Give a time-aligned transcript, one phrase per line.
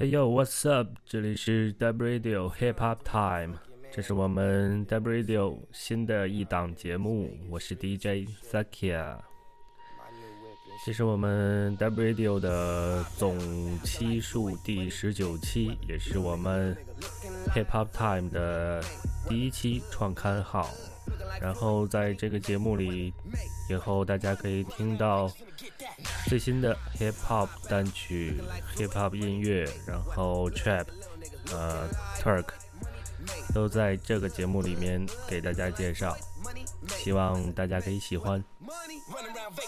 [0.00, 0.96] Hey yo，What's up？
[1.04, 3.58] 这里是 Dub Radio Hip Hop Time，
[3.92, 9.18] 这是我们 Dub Radio 新的一档节目，我是 DJ Zakia。
[10.86, 13.38] 这是我们 Dub Radio 的总
[13.80, 16.74] 期数第十九期，也是我们
[17.54, 18.82] Hip Hop Time 的
[19.28, 20.70] 第一期创刊号。
[21.40, 23.12] 然后在这个节目里，
[23.68, 25.30] 以后大家可以听到。
[26.28, 28.40] 最新的 hip hop 单曲
[28.76, 30.86] ，hip hop 音乐，然后 trap，
[31.52, 32.46] 呃，Turk，
[33.52, 36.16] 都在这个节目里面给大家介绍，
[37.03, 38.43] 希望大家可以喜欢。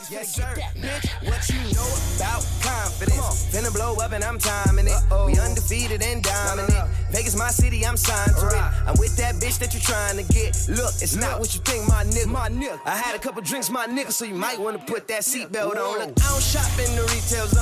[0.09, 0.55] Yes, sir.
[0.81, 3.45] Bitch, what you know about confidence?
[3.51, 4.97] Finna blow up and I'm timing it.
[5.25, 6.87] We undefeated and dominant.
[7.11, 8.63] Vegas, my city, I'm signed to it.
[8.87, 10.55] I'm with that bitch that you're trying to get.
[10.69, 12.27] Look, it's not what you think, my nigga.
[12.27, 12.79] My nigga.
[12.85, 15.99] I had a couple drinks, my nigga, so you might wanna put that seatbelt on.
[15.99, 17.60] Look, I don't shop in the retail zone.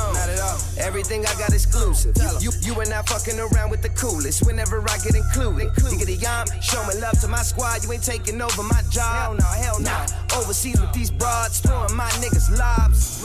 [0.90, 2.16] Everything I got exclusive.
[2.18, 5.70] You, you, you and I fucking around with the coolest whenever I get included.
[5.88, 7.84] You get a yam, showing love to my squad.
[7.84, 9.14] You ain't taking over my job.
[9.14, 9.96] Hell no, hell no.
[10.36, 13.22] Overseas with these broads, throwing my niggas lobs.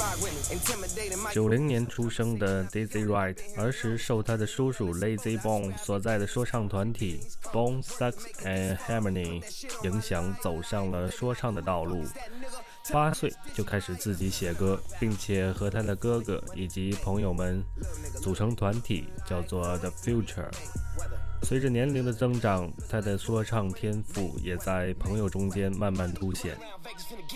[1.34, 7.20] 九零年出生的 Dizzy Wright，儿时受他的叔叔 Layzie Bone 所在的说唱团体
[7.52, 8.14] Bone Thugs
[8.44, 9.42] and Harmony
[9.82, 12.06] 影响，走上了说唱的道路。
[12.92, 17.64] 八岁就开始自己写歌，并且和他的哥哥以及朋友们
[18.22, 20.50] 组成团体，叫做 The Future。
[21.48, 26.58] 随着年龄的增长，他的说唱天赋也在朋友中间慢慢凸显。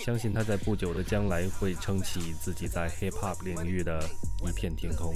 [0.03, 4.03] 相信他在不久的将来会撑起自己在 hip hop 领域的
[4.43, 5.13] 一片天空。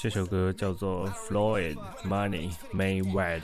[0.00, 3.42] 这首歌叫做 Floyd Money Mayweather。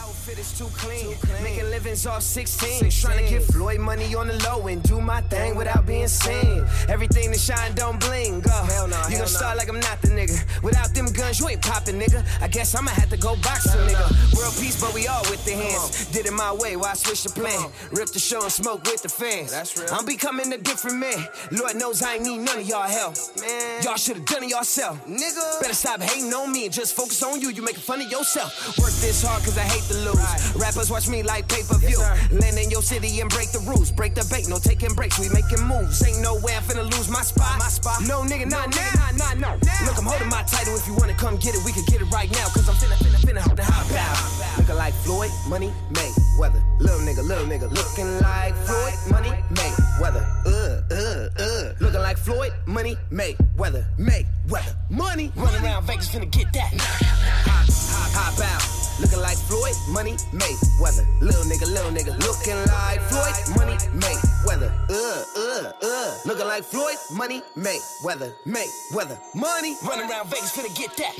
[0.00, 1.16] Outfit is too clean.
[1.42, 2.90] Making livings off 16.
[2.90, 6.66] Trying to get Floyd money on the low and do my thing without being seen.
[6.88, 8.40] Everything that shine don't bling.
[8.40, 8.50] Go.
[8.50, 10.62] Hell no, you gon' start like I'm not the nigga.
[10.62, 12.24] Without them guns, you ain't popping, nigga.
[12.40, 14.36] I guess I'ma have to go box some nigga.
[14.36, 16.06] World peace, but we all with the hands.
[16.10, 17.70] Did it my way, why I switch the plan?
[17.92, 19.50] Rip the show and smoke with the fans.
[19.50, 19.88] That's real.
[19.92, 21.26] I'm becoming a different man.
[21.50, 23.16] Lord knows I ain't need none of y'all help.
[23.40, 23.82] Man.
[23.82, 25.04] Y'all should've done it yourself.
[25.06, 25.60] Nigga.
[25.60, 27.50] Better stop hating on me and just focus on you.
[27.50, 28.78] You making fun of yourself.
[28.78, 30.20] Work this hard cause I hate to lose.
[30.20, 30.68] Right.
[30.68, 31.98] Rappers watch me like pay per view.
[31.98, 33.90] Yes, Land in your city and break the rules.
[33.90, 35.18] Break the bait, no taking breaks.
[35.18, 36.04] We making moves.
[36.04, 37.58] Ain't no way I'm finna lose my spot.
[37.58, 38.04] My spot.
[38.06, 38.92] No nigga, not no, now.
[39.16, 40.76] Nah, nah, nah, Look, I'm holding my title.
[40.76, 42.46] If you wanna come get it, we can get it right now.
[42.52, 44.58] Cause I'm finna, finna, finna hold the hot power.
[44.60, 46.62] Looking like Floyd, money, May, weather.
[46.78, 47.70] Little nigga, little nigga.
[47.72, 50.24] Looking like Floyd, money, May, weather.
[50.46, 51.72] Uh, uh, uh.
[51.80, 54.74] Looking like Floyd, money, May, weather, May, weather.
[54.90, 55.32] Money.
[55.36, 56.72] Running around Vegas finna get that.
[56.76, 58.81] Hop, hop, hop out.
[59.02, 61.04] Looking like Floyd, money, Mayweather.
[61.20, 62.16] Little nigga, little nigga.
[62.22, 64.70] Looking like Floyd, money, Mayweather.
[64.88, 66.14] Uh, uh, uh.
[66.24, 68.32] Looking like Floyd, money, Mayweather.
[68.46, 69.74] Mayweather, money.
[69.82, 71.18] Run around Vegas, gonna get that.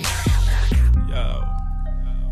[1.10, 1.42] Yo.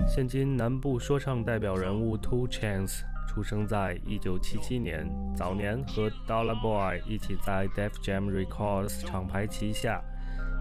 [0.07, 10.01] 现今南部说唱代表人物 Two Chainz 出生在1977年，早年和 Dolla Boy 一起在 Def Jam Records 厂牌旗下，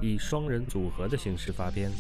[0.02, 1.92] 以双人组合的形式发片。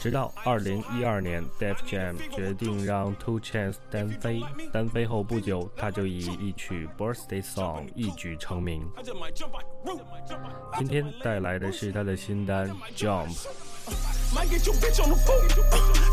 [0.00, 4.42] 直到二零一二年 def jam 决定让 two chance 单飞
[4.72, 8.88] 单飞后不久他就以一曲 birthday song 一举成名
[10.78, 13.28] 今天带来的是他的新单 jump
[14.36, 15.48] i get your bitch on the phone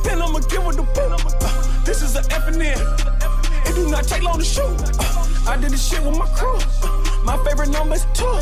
[0.03, 3.75] then i'ma get with the phone this is a eponym this is a eponym it
[3.75, 4.67] did not take long to show
[5.47, 6.57] i did this shit with my crew
[7.23, 8.39] my favorite numbers too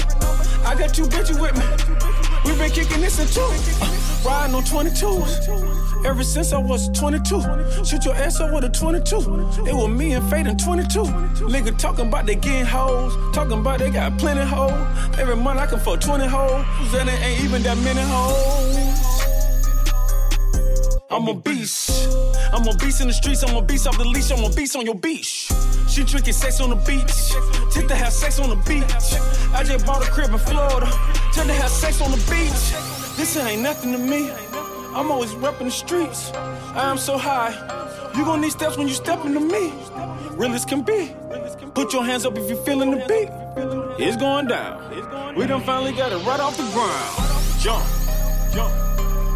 [0.65, 3.41] i got you with me We been kicking this in two.
[3.81, 6.05] Uh, riding on 22s.
[6.05, 7.85] Ever since I was 22.
[7.85, 9.15] Shoot your ass up with a 22.
[9.67, 11.03] It was me and Fade in 22.
[11.45, 13.13] Nigga talking about they getting hoes.
[13.35, 14.73] Talking about they got plenty hoes.
[15.19, 16.65] Every month I can fuck 20 hoes.
[16.91, 18.91] Then it ain't even that many hoes.
[21.11, 22.09] I'm a beast.
[22.53, 23.43] I'm a beast in the streets.
[23.43, 24.31] I'm a beast off the leash.
[24.31, 25.51] I'm a beast on your beach.
[25.91, 27.33] She drinking sex on the beach.
[27.69, 28.85] Take to have sex on the beach.
[29.53, 30.89] I just bought a crib in Florida.
[31.33, 32.71] Tell to have sex on the beach.
[33.17, 34.31] This ain't nothing to me.
[34.95, 36.31] I'm always repping the streets.
[36.33, 37.51] I am so high.
[38.15, 39.73] You gon' need steps when you step into me.
[40.37, 41.13] Real as can be.
[41.73, 43.27] Put your hands up if you feeling the beat.
[43.99, 45.35] It's going down.
[45.35, 47.11] We done finally got it right off the ground.
[47.59, 47.83] Jump,
[48.53, 48.71] jump,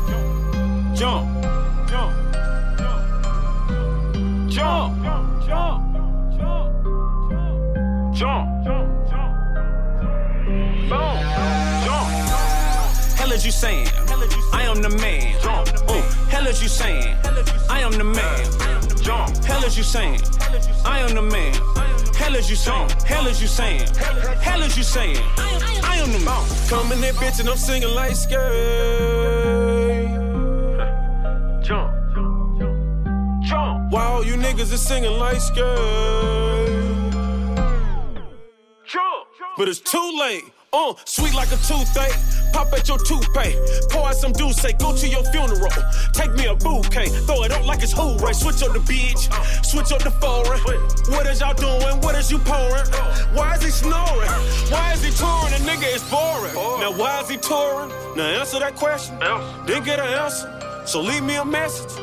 [0.08, 1.44] jump, jump,
[1.90, 2.14] jump,
[4.50, 5.04] jump.
[5.04, 5.46] Jump.
[5.46, 5.95] Jump.
[8.16, 8.64] Jump.
[8.64, 9.36] Jump, jump,
[10.88, 11.20] boom,
[11.84, 12.08] jump.
[13.18, 13.90] Hell is you saying?
[14.54, 15.38] I am the man.
[15.42, 15.68] Jump.
[15.92, 17.14] Ooh, hell is you saying?
[17.70, 18.46] I am the man.
[19.02, 19.36] Jump.
[19.44, 20.22] Hell is you saying?
[20.86, 21.54] I am the man.
[22.16, 22.90] Hell is you saying?
[23.06, 23.86] Hell is you saying?
[24.40, 25.18] Hell is you saying?
[25.38, 26.70] I am the man.
[26.70, 28.40] Coming here, bitch, and I'm singing like skate.
[31.62, 31.92] Jump.
[33.44, 33.94] Jump.
[33.94, 36.95] All you niggas is singing like skate?
[39.56, 39.58] Jump.
[39.58, 40.44] But it's too late.
[40.74, 42.52] Uh, sweet like a toothache.
[42.52, 43.90] Pop at your toothpaste.
[43.90, 45.72] Pour out some juice, say go to your funeral.
[46.14, 47.08] Take me a bouquet.
[47.26, 48.36] Throw it up like it's who right.
[48.36, 49.30] Switch up the beach.
[49.64, 50.60] Switch up the foreign.
[51.12, 52.02] What is y'all doing?
[52.02, 52.86] What is you pouring?
[53.34, 54.30] Why is he snoring?
[54.70, 55.54] Why is he touring?
[55.54, 56.54] A nigga is boring.
[56.82, 57.90] Now why is he touring?
[58.18, 59.18] Now answer that question.
[59.66, 60.84] Didn't get an answer.
[60.86, 61.98] So leave me a message.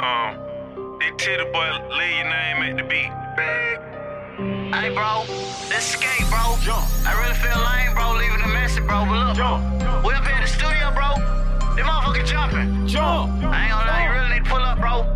[0.00, 3.93] Um, big titty boy, lay your name at the beat.
[4.36, 5.22] Hey, bro,
[5.70, 6.58] this skate, bro.
[6.60, 6.82] Jump.
[7.06, 9.06] I really feel lame, bro, leaving a message, bro.
[9.06, 9.62] But look, Jump.
[10.02, 11.14] we up here in the studio, bro.
[11.78, 12.86] Them motherfuckers jumping.
[12.86, 13.30] Jump.
[13.46, 15.06] I ain't gonna lie, you really need to pull up, bro.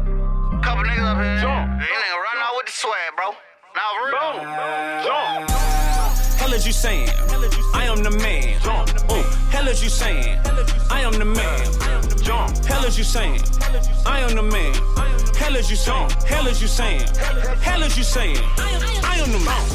[0.62, 1.42] Couple niggas up here.
[1.42, 1.66] Jump.
[1.82, 3.34] You nigga run out with the swag, bro.
[3.74, 4.38] Now, for real.
[4.38, 5.02] Boom.
[5.02, 5.50] Jump.
[6.38, 7.10] Hell is you saying?
[7.74, 8.62] I am the man.
[8.62, 8.88] Jump.
[9.10, 10.38] Uh, hell is you saying?
[10.90, 11.66] I am the man.
[12.22, 12.64] Jump.
[12.64, 13.42] Hell is you saying?
[14.06, 14.74] I am the man.
[15.34, 16.10] Hell is you saying?
[16.24, 17.02] Hell is you saying?
[17.62, 18.38] Hell is you saying?
[19.18, 19.66] I am the man.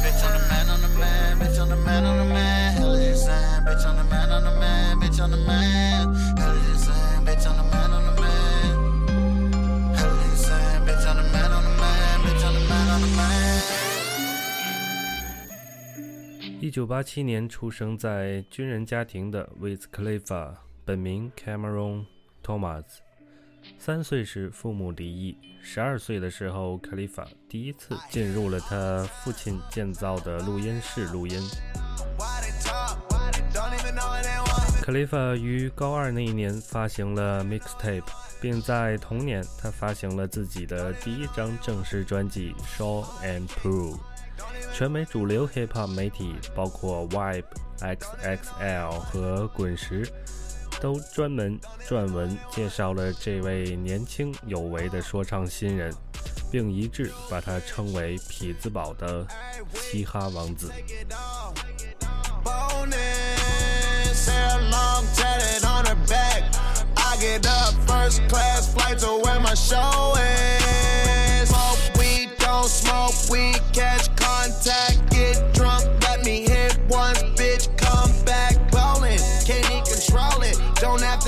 [0.00, 2.72] Bitch on the man on the man, bitch on the man on the man.
[2.72, 6.14] Hell is saying, bitch on the man on the man, bitch on the man.
[6.38, 9.94] Hell is saying, bitch on the man on the man.
[9.94, 13.00] Hell is saying, bitch on the man on the man, bitch on the man on
[13.02, 13.60] the man.
[16.62, 20.54] 一九八七年出生在军人家庭的 Wiz Khalifa，
[20.84, 22.06] 本名 Cameron
[22.42, 22.84] Thomas，
[23.82, 31.40] 三岁时父母离异，十二岁的时候，Khalifa 第一次进入了他父亲建造的录音室录音。
[34.82, 38.04] Khalifa 于高二那一年发行了 mixtape，
[38.38, 43.94] 并在同年他发行了自己的第一张正式专辑《Show and Prove》。
[44.74, 47.44] 全美主流 hip hop 媒体，包括 Vibe、
[47.78, 50.06] XXL 和滚石，
[50.80, 55.94] 都专门撰文介绍了这位年轻有为的说唱新人，
[56.50, 59.26] 并一致把他称为“匹兹堡的
[59.74, 60.70] 嘻哈王子”。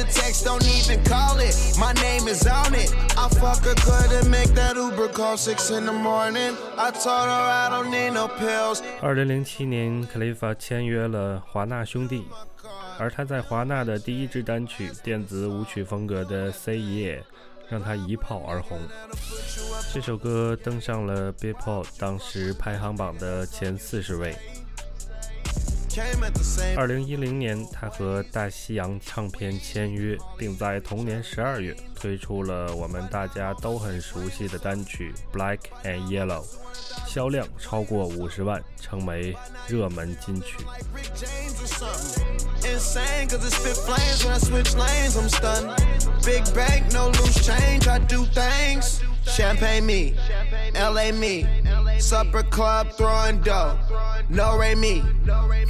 [0.03, 1.55] The text, don't even call it.
[1.79, 2.93] My name is on it.
[3.17, 6.57] I fuck her good and make that Uber call six in the morning.
[6.77, 8.83] I told her I don't need no pills.
[9.01, 12.25] 二零零七年，克雷法签约了华纳兄弟，
[12.99, 17.19] 而他在华纳的第一支单曲电子舞曲风格的《Say Yeah》
[17.69, 18.79] 让他一炮而红。
[19.93, 24.37] 这首歌登上了 Billboard 当时排行榜的前四十位。
[26.75, 36.45] 二零一零年，他和大西洋唱片签约，并在同年十二月推出了我们大家都很熟悉的单曲《Black and Yellow》，
[37.07, 39.37] 销量超过五十万，成为
[39.69, 40.57] 热门金曲。
[49.25, 50.15] Champagne me,
[50.75, 51.47] LA me.
[51.99, 53.79] Supper club throwing dough.
[54.29, 55.03] No Ray me.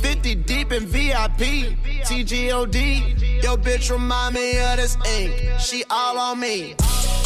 [0.00, 1.76] 50 deep in VIP.
[2.04, 3.42] TGOD.
[3.42, 5.60] Yo, bitch, remind me of this ink.
[5.60, 6.74] She all on me.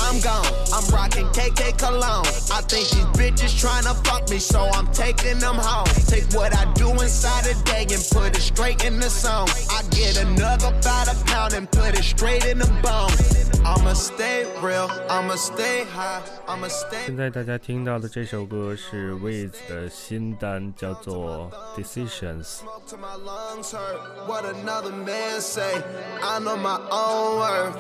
[0.01, 0.47] I'm gone.
[0.73, 2.27] I'm rocking KK cologne.
[2.53, 5.87] I think these bitches tryna fuck me, so I'm taking them home.
[6.07, 9.49] Take what I do inside a day and put it straight in the song.
[9.71, 13.36] I get another about a pound and put it straight in the bone.
[13.66, 14.90] I'ma stay real.
[15.10, 16.22] I'ma stay high.
[16.48, 17.06] I'ma stay.
[17.06, 21.50] 现在大家听到的这首歌是 Wiz 的新单，叫做《
[21.82, 22.44] Decisions》。
[22.44, 24.28] Smoke till my lungs hurt.
[24.28, 25.82] What another man say?
[26.22, 27.78] I know my own worth.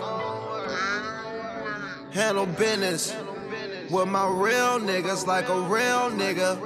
[2.14, 3.14] Handle business
[3.90, 6.58] with my real niggas like a real nigga.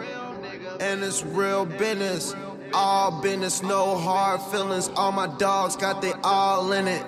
[0.80, 2.36] And it's real business.
[2.74, 4.90] All business, no hard feelings.
[4.96, 7.04] All my dogs got they all in it.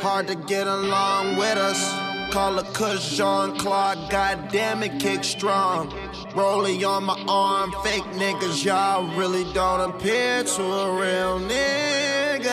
[0.00, 2.32] Hard to get along with us.
[2.32, 5.92] Call a cush Jean Claude, goddamn it, kick strong.
[6.36, 12.48] Rolling on my arm, fake niggas, y'all really don't appear to a real nigga.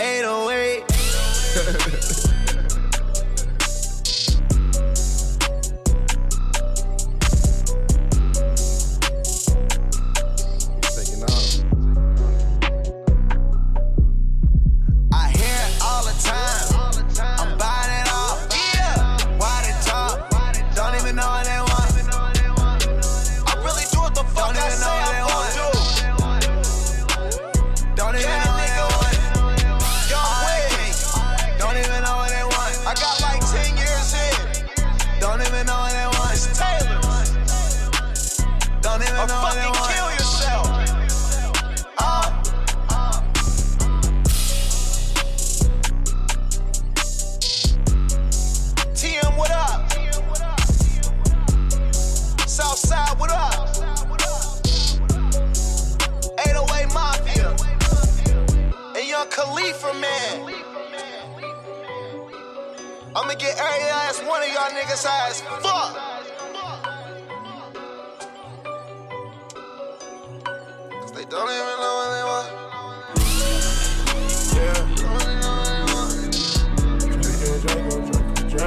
[0.00, 1.86] 808.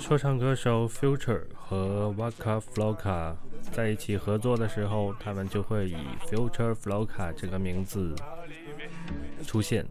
[0.00, 3.36] 说唱歌手 Future 和 Waka Flocka
[3.70, 5.96] 在一起合作的时候，他们就会以
[6.28, 8.12] Future Flocka 这个名字
[9.46, 9.86] 出现。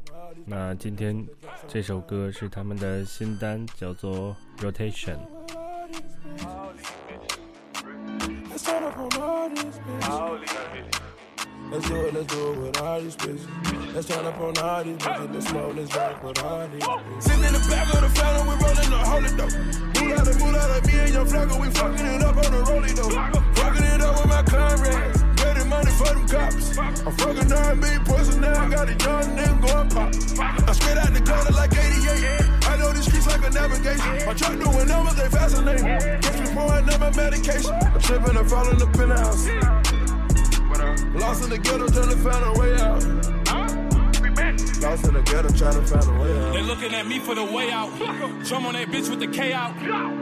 [0.45, 1.25] 那今天
[1.65, 5.15] 这首歌是他们的新单，叫做《Rotation》。
[11.71, 13.93] Let's do it, let's do it with all these bitches.
[13.93, 15.33] Let's turn up on all these bitches.
[15.33, 17.23] Let's smoke, let's drink with all these bitches.
[17.23, 20.01] Sitting in the back of the phantom, we rolling the holy dough.
[20.01, 22.51] Moon out of moon out of me and your flagger, we fucking it up on
[22.51, 23.09] the rolling though.
[23.61, 25.23] Fucking it up with my comrades.
[25.69, 26.77] Money for them cops.
[26.79, 30.67] I'm fucking R&B pussy now, I got a young nigga going pop.
[30.67, 32.41] I'm straight out the gutter like 88.
[32.65, 34.25] I know these streets like a navigation.
[34.25, 35.85] My truck doing numbers, they fascinating.
[35.85, 37.71] Catch me pouring up my medication.
[37.71, 39.78] I'm tripping, I'm falling up in the house.
[41.13, 43.03] Lost in the ghetto, trying to find a way out.
[44.81, 46.53] Lost in the ghetto, trying to find a way out.
[46.53, 47.89] They looking at me for the way out.
[48.45, 49.73] Drum on that bitch with the K out.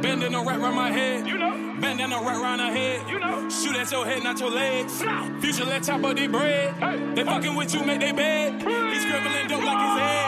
[0.01, 1.27] Bending a right round my head.
[1.27, 1.67] You know.
[1.79, 3.08] Bend down right round her head.
[3.08, 3.50] You know.
[3.50, 5.03] Shoot at your head, not your legs.
[5.39, 7.15] Future let top of the bread.
[7.15, 8.53] They fucking with you, make they bed.
[8.53, 10.26] He's scribbling dope like his eggs.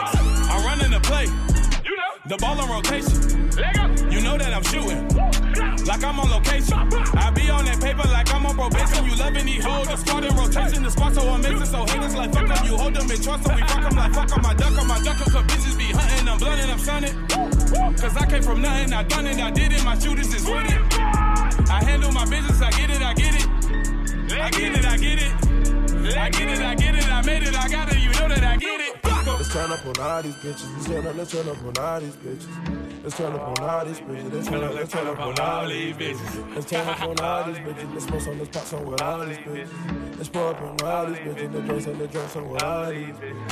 [2.30, 3.10] The ball on rotation.
[4.06, 5.02] You know that I'm shooting.
[5.82, 6.78] Like I'm on location.
[7.18, 9.02] I be on that paper like I'm on probation.
[9.02, 9.88] You loving these hoes.
[9.90, 10.84] The squad in rotation.
[10.84, 11.66] The spot so amazing.
[11.66, 12.62] So haters like fuck them.
[12.62, 13.42] You hold them in trust.
[13.42, 14.46] So we fuck them like fuck them.
[14.46, 14.86] I duck them.
[14.86, 15.26] I duck them.
[15.26, 16.28] Cause bitches be hunting.
[16.30, 16.70] I'm blunting.
[16.70, 17.18] I'm sunning.
[17.98, 18.92] Cause I came from nothing.
[18.94, 19.42] I done it.
[19.42, 19.82] I did it.
[19.82, 20.54] My shooters is it.
[21.66, 22.62] I handle my business.
[22.62, 23.02] I get it.
[23.02, 23.46] I get it.
[24.38, 24.86] I get it.
[24.86, 25.34] I get it.
[26.14, 26.62] I get it.
[26.62, 27.10] I get it.
[27.10, 27.58] I made it.
[27.58, 27.98] I got it.
[27.98, 28.99] You know that I get it.
[29.40, 30.70] Let's turn up on all these bitches.
[30.74, 33.02] Let's turn up, let's turn up on all these bitches.
[33.02, 34.32] Let's turn up on all these bitches.
[34.34, 36.54] Let's turn up, let's turn up on all these bitches.
[36.54, 37.94] Let's turn up on all these bitches.
[37.94, 39.70] Let's smoke some, let's pop some with all these bitches.
[40.18, 41.54] Let's pour up on all these bitches.
[41.54, 43.48] Let's drink some, let's drink some with all these bitches.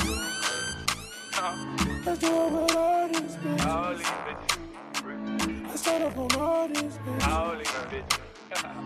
[2.05, 4.05] Let's do it with all these bitches.
[5.69, 8.19] Let's turn up on all these bitches.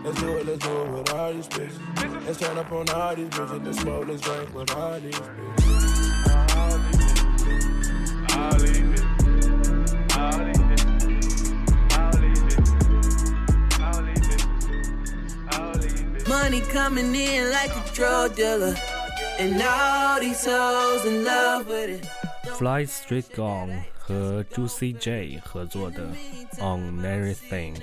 [0.05, 2.25] Let's do it, let's do it with all these bitches.
[2.25, 3.65] Let's turn up on all these bitches.
[3.65, 6.12] Let's smoke, let's drink with all these bitches.
[16.82, 18.74] coming in like a drug dealer.
[19.38, 22.06] And all these hoes in love with it.
[22.56, 26.08] Fly Street Gong 和 Juicy J 合作的
[26.60, 27.76] On Everything。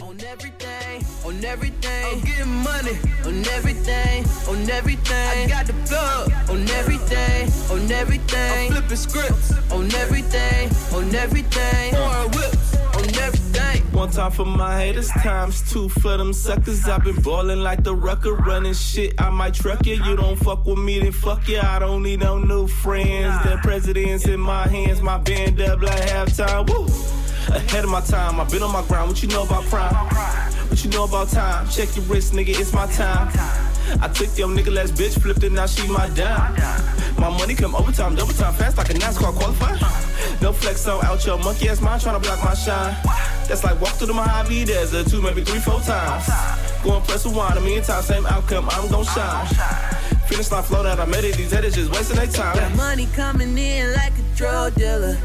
[0.00, 2.06] On everything, on everything.
[2.12, 5.44] I'm getting money on everything, on everything.
[5.44, 8.66] I got the plug on everything, on everything.
[8.66, 11.94] I'm flipping scripts on everything, on everything.
[11.94, 13.81] Pouring whips on everything.
[13.91, 16.87] One time for my haters, times two for them suckers.
[16.87, 19.13] I've been ballin' like the rucker, running shit.
[19.19, 19.95] I might truck you.
[20.03, 21.59] You don't fuck with me, then fuck you.
[21.59, 23.43] I don't need no new friends.
[23.43, 26.69] The president's in my hands, my band up like halftime.
[26.69, 26.85] Woo!
[27.55, 29.07] Ahead of my time, I've been on my grind.
[29.07, 29.93] What you know about crime?
[30.69, 31.69] What you know about time?
[31.69, 33.29] Check your wrist, nigga, it's my time.
[34.01, 36.55] I took your nigga last bitch, flipped it, now she my dime.
[37.17, 40.41] My money come overtime, double time, fast like a NASCAR qualifier.
[40.41, 42.95] No flex on out your monkey ass mind, tryna block my shine.
[43.47, 46.27] That's like walk through the Mojave Desert two, maybe three, four times.
[46.83, 49.47] Go and press rewind, a million times, same outcome, I'm gon' shine.
[50.27, 52.55] Finish line flow that I made it, these haters just wasting their time.
[52.55, 55.17] Got money coming in like a drug dealer.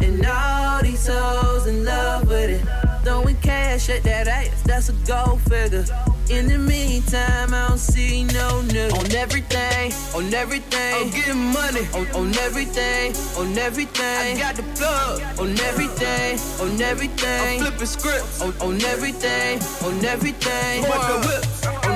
[0.00, 2.87] And all these hoes in love with it.
[3.04, 5.84] Throwing cash at that ass, that's a gold figure.
[6.30, 8.92] In the meantime, I don't see no nigga.
[8.98, 10.94] On everything, on everything.
[10.94, 14.36] I'm getting money on, on everything, on everything.
[14.36, 17.60] I got the plug on everything, on everything.
[17.60, 20.84] I'm flipping scripts on, on everything, on everything.
[20.84, 21.87] Pouring whips on everything.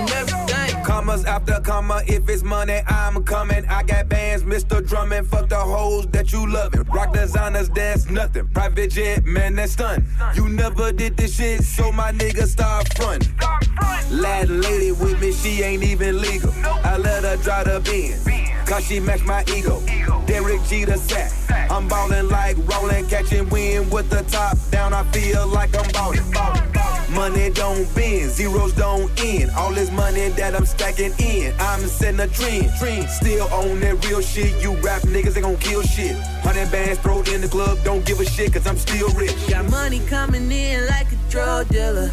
[0.93, 3.65] Commas after comma, if it's money, I'm coming.
[3.67, 4.87] I got bands, Mr.
[4.87, 6.83] Drummond, fuck the hoes that you loving.
[6.83, 8.47] Rock designers, that's nothing.
[8.49, 10.07] Private jet, man, that's stun.
[10.35, 13.27] You never did this shit, so my nigga start front.
[14.11, 16.53] Lad lady with me, she ain't even legal.
[16.85, 19.81] I let her drive the Benz, cause she match my ego.
[20.43, 21.31] Derek G the sack.
[21.71, 24.93] I'm ballin' like rollin', catching wind with the top down.
[24.93, 27.15] I feel like I'm ballin'.
[27.15, 29.53] Money don't bend, zeros don't end.
[29.53, 32.73] All this money that I'm stacking in, I'm setting a trend.
[32.79, 34.61] Trend still on that real shit.
[34.61, 36.17] You rap niggas, they gon' kill shit.
[36.43, 39.37] Hundred bands thrown in the club, don't give a shit, cause I'm still rich.
[39.49, 42.11] Got money coming in like a drug dealer.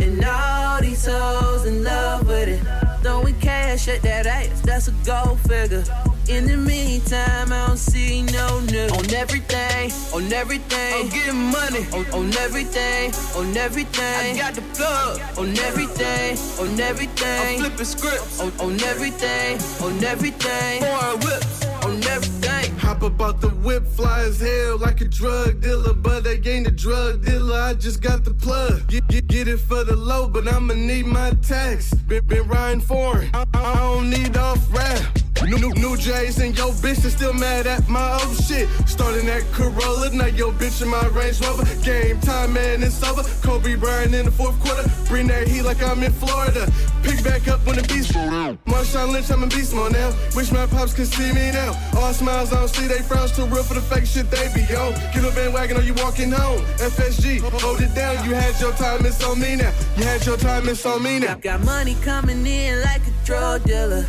[0.00, 2.62] And all these hoes in love with it.
[3.02, 5.84] Throwing cash at that ass, that's a gold figure.
[6.30, 8.96] In the meantime, I don't see no nigga.
[8.96, 10.94] On everything, on everything.
[10.94, 11.84] I'm getting money.
[11.92, 14.36] On, on everything, on everything.
[14.36, 15.20] I got the plug.
[15.36, 17.56] On everything, on everything.
[17.56, 18.40] I'm flipping scripts.
[18.40, 20.82] On, on everything, on everything.
[20.84, 21.64] Pouring whips.
[21.84, 22.76] On everything.
[22.78, 26.70] Hop about the whip, fly as hell like a drug dealer, but I ain't a
[26.70, 27.58] drug dealer.
[27.58, 28.86] I just got the plug.
[28.86, 31.92] Get, get, get it for the low, but I'ma need my tax.
[31.92, 33.30] Been, been riding foreign.
[33.34, 35.18] I, I don't need off rap.
[35.42, 38.68] New, new, new J's and yo bitch is still mad at my old shit.
[38.86, 41.64] Starting that Corolla, now yo bitch in my Range Rover.
[41.82, 43.22] Game time, man, it's over.
[43.42, 44.88] Kobe Bryant in the fourth quarter.
[45.08, 46.70] Bring that heat like I'm in Florida.
[47.02, 48.58] Pick back up when the beast slow down.
[48.66, 50.12] Marshawn Lynch, I'm in beast mode now.
[50.36, 51.72] Wish my pops could see me now.
[51.96, 54.62] All smiles, I don't see they frowns too real for the fake shit they be
[54.76, 54.92] on.
[55.14, 56.60] Get a bandwagon or you walking home.
[56.76, 58.22] FSG, hold it down.
[58.28, 59.72] You had your time, it's on me now.
[59.96, 61.34] You had your time, it's on me now.
[61.34, 64.06] Got, got money coming in like a drug dealer.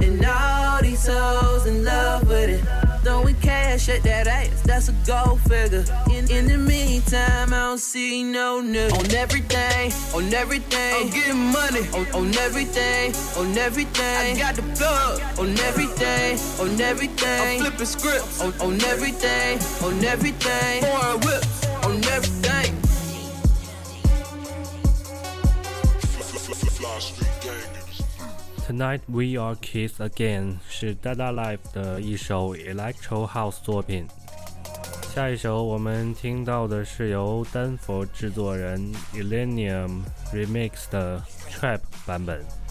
[0.00, 2.64] And all these hoes in love with it.
[3.04, 5.84] Throwing cash at that ass, that's a gold figure.
[6.10, 8.98] In, in the meantime, I don't see no nigga.
[8.98, 11.06] On everything, on everything.
[11.06, 11.86] I'm getting money.
[11.92, 14.36] On, on everything, on everything.
[14.36, 15.20] I got the plug.
[15.38, 17.58] On everything, on everything.
[17.58, 18.40] I'm flipping scripts.
[18.40, 20.82] On, on everything, on everything.
[20.82, 21.66] Pouring whips.
[21.84, 22.84] On everything.
[28.66, 34.06] Tonight We Are Kids Again 是 Dada Life 的一首 Electro House 作品。
[35.14, 38.80] 下一首我们听到的是由丹佛制作人
[39.12, 42.63] Elenium remix 的 Trap 版本。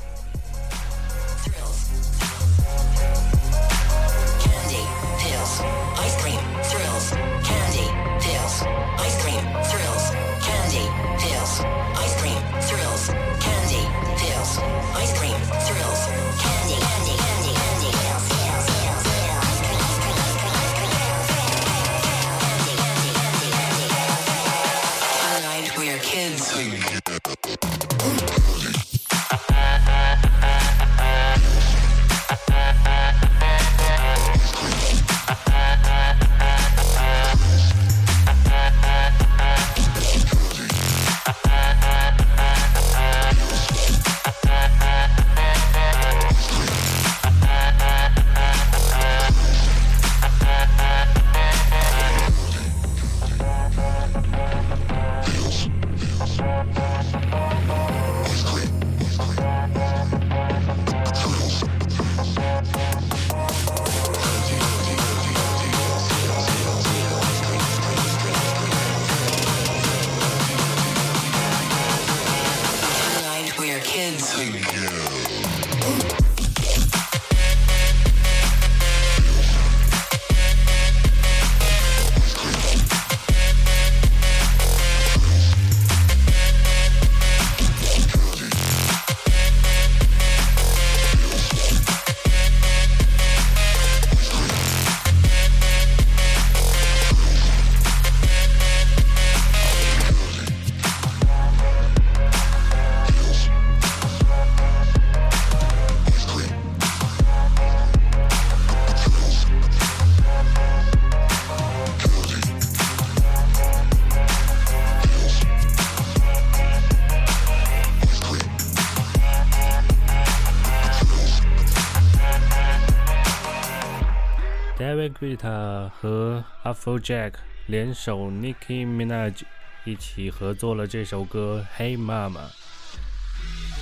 [125.24, 127.36] David Guetta 和 Afrojack
[127.68, 129.44] 联手 Nicki Minaj
[129.86, 132.32] 一起合作了这首歌《Hey Mama》。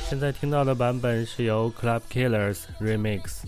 [0.07, 3.41] 现在听到的版本是由 Club Killers remix。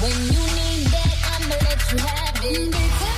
[0.00, 3.09] When you need that, I'ma let you have it.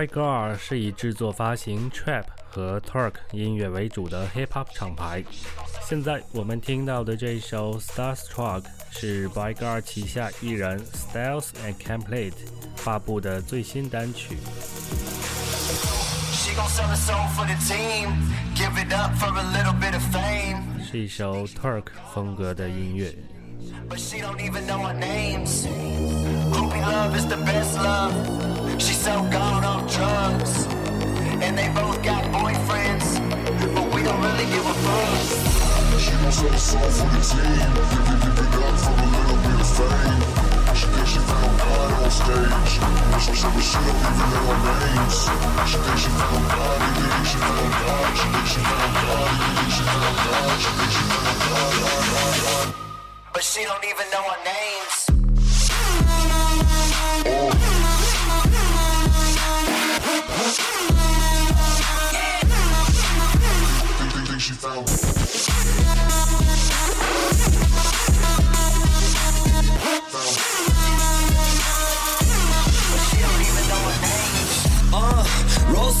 [0.00, 5.22] Boy Girl 是以制作、发行 trap 和 Turk 音乐为主的 hip hop 厂牌。
[5.82, 12.32] 现在我们听到的这首 Starstruck 是 Boy Girl 旗下艺人 Styles and Complete
[12.76, 14.38] 发布的最新单曲。
[20.82, 21.84] 是一首 Turk
[22.14, 23.14] 风格的音乐。
[23.90, 25.66] But she don't even know our names.
[26.50, 28.59] Groupie love is the best love.
[28.80, 30.64] She's so gone off drugs.
[31.44, 33.20] And they both got boyfriends.
[33.74, 36.00] But we don't really give a fuck.
[36.00, 37.60] She her soul for the team.
[37.92, 40.20] Give it, up for a little bit of fame.
[40.72, 42.80] She thinks she found God on stage.
[43.12, 45.28] But she, but she don't even know our names.
[45.68, 46.80] She thinks she found God.
[46.96, 48.08] You think she found God.
[48.16, 49.28] She thinks she found God.
[49.28, 50.56] You think she found God.
[50.56, 51.72] She thinks she found God.
[51.84, 52.68] God, God, God.
[53.34, 55.10] But she don't even know our names.
[57.22, 57.59] Think,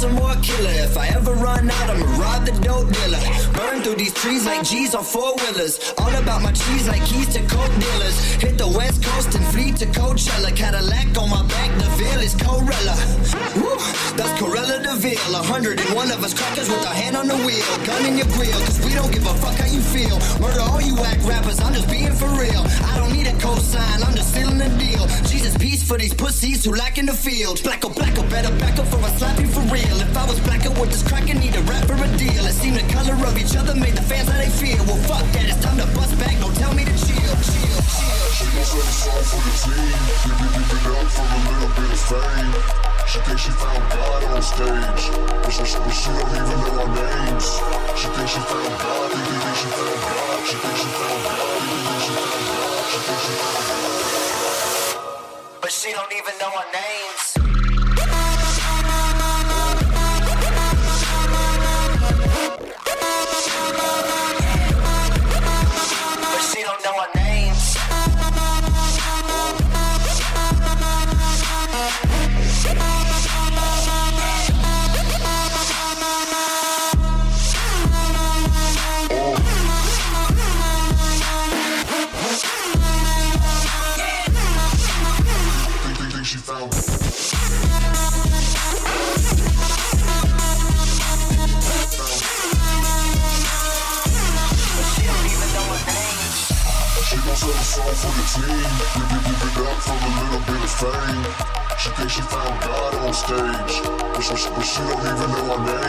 [0.00, 0.76] some more killer.
[0.88, 3.20] If I ever run out, I'ma rob the dope dealer.
[3.52, 5.92] Burn through these trees like G's on four wheelers.
[5.98, 8.16] All about my cheese like keys to coke dealers.
[8.40, 10.56] Hit the west coast and flee to Coachella.
[10.56, 12.96] Cadillac on my back, the veil is Corella.
[13.60, 13.76] Woo,
[14.16, 15.34] that's Corella DeVille.
[15.36, 17.66] A hundred and one of us crackers with a hand on the wheel.
[17.84, 20.16] Gun in your grill, cause we don't give a fuck how you feel.
[20.40, 22.64] Murder all you whack rappers, I'm just being for real.
[22.88, 25.04] I don't need a cosign, I'm just sealing the deal.
[25.28, 27.58] Jesus, peace for these pussies who lack in the field.
[27.58, 29.89] Blacko, oh, blacko, oh, better back up for a slapping for real.
[29.98, 32.46] If I was blacker, would this cracker need a rap for a deal?
[32.46, 34.78] It seemed the color of each other made the fans how they feel.
[34.86, 38.30] Well, fuck that, it's time to bust back, don't tell me to chill, chill, chill.
[38.30, 39.90] She must have a song for the team.
[40.22, 42.52] Give it, give it up for a little bit of fame.
[43.10, 45.10] She thinks she found God on stage,
[45.42, 47.46] but she, but she don't even know our names.
[47.98, 50.38] She thinks she found God, think, think, think she found God.
[50.46, 52.86] She thinks she found God, think, think she found God.
[52.86, 53.98] She thinks she found God.
[55.60, 57.39] But she don't even know our names.
[104.70, 105.79] She, don't even know our names.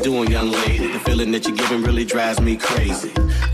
[0.00, 0.86] Doing, young lady?
[0.92, 3.12] The feeling that you're giving really drives me crazy.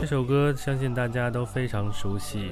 [0.00, 2.50] 这首歌相信大家都非常熟悉，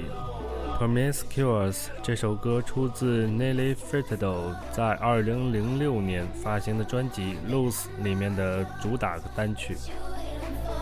[0.79, 9.75] 《Promiscuous》这首歌出自 Nelly Furtado 在2006年发行的专辑《Lose》里面的主打单曲。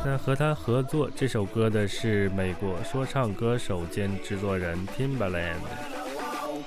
[0.04, 5.56] 那和他合作这首歌的是美国说唱歌手兼制作人 Timbaland。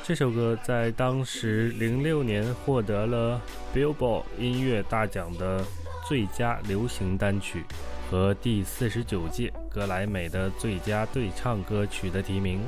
[0.02, 3.40] 这首歌在当时06年获得了
[3.74, 5.62] Billboard 音乐大奖的
[6.08, 7.64] 最佳流行单曲
[8.08, 12.60] 和第四十九届格莱美的最佳对唱歌曲的提名。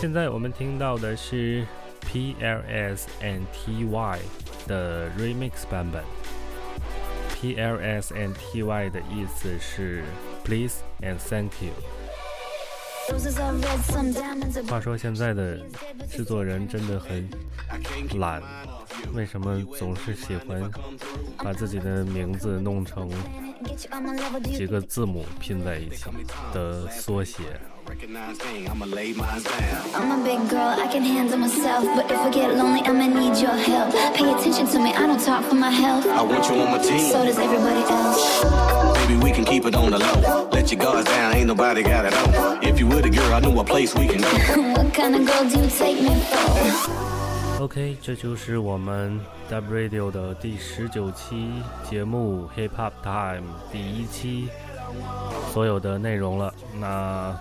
[0.00, 1.64] 现在我们听到的是
[2.02, 4.18] pls and ty
[4.66, 6.02] 的 remix 版本。
[7.40, 10.02] Pls and ty 的意思是
[10.44, 11.72] please and thank you
[14.68, 15.58] 话说现在的
[16.10, 17.28] 制作人真的很
[18.18, 18.42] 懒。
[19.14, 20.70] 为什么总是喜欢
[21.38, 23.08] 把自己的名字弄成
[23.64, 26.04] Get you on my level, do you 几个字母拼在一起
[26.52, 27.42] 的缩写？
[47.64, 49.18] ok 这就是我们
[49.50, 51.50] double radio 的第十九期
[51.82, 54.50] 节目 hiphop time 第一期
[55.50, 56.52] 所有的内容了。
[56.78, 57.34] 那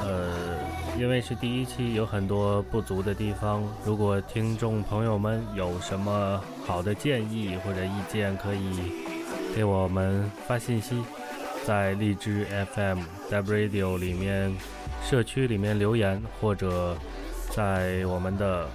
[0.00, 0.56] 呃
[0.98, 8.70] 因为是第一期有很多不足的地方如果听众朋友们有什么好的建议或者意见可以
[9.54, 11.04] 给我们发信息
[11.66, 14.50] 在荔枝 fm double radio 里面
[15.04, 16.96] 社区里面留言或者
[17.50, 18.66] 在我们的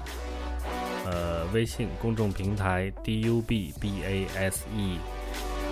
[1.10, 5.00] 呃微信公众平台 dub b a s e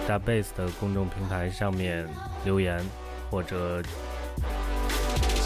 [0.08, 2.08] d base 的公众平台上面
[2.46, 2.82] 留言，
[3.30, 3.84] 或者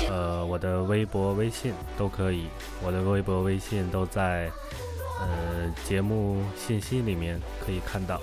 [0.08, 2.45] 呃我的微博、微信都可以。
[2.86, 4.52] 我的微博、微信都在
[5.19, 8.21] 呃节目信息里面可以看到。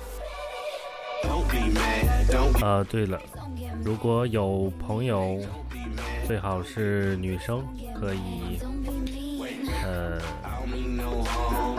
[2.62, 3.20] 呃，对了，
[3.82, 5.40] 如果有朋友，
[6.26, 7.64] 最好是女生，
[7.98, 8.60] 可以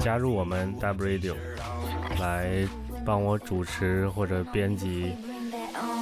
[0.07, 1.35] 加入我们 Dub Radio，
[2.21, 2.65] 来
[3.05, 5.11] 帮我主持或者编辑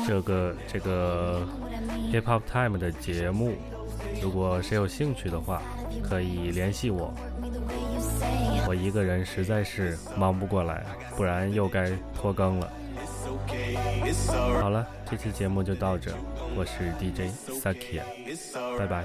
[0.06, 1.42] 这个这个
[2.14, 3.56] Hip Hop Time 的节目。
[4.22, 5.60] 如果谁有兴趣的话，
[6.08, 7.12] 可以联系我。
[8.68, 10.86] 我一个人实在是忙不过来，
[11.18, 12.72] 不然又该拖更了。
[14.62, 16.12] 好了，这期节目就到这，
[16.56, 18.78] 我是 DJ Sakia，It's alright.
[18.78, 19.04] 拜拜。